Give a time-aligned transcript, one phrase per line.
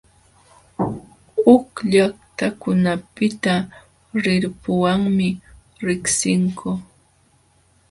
[1.43, 3.53] Huk llaqtakunapiqa
[4.23, 5.27] rirpuwanmi
[5.85, 6.69] riqsinku.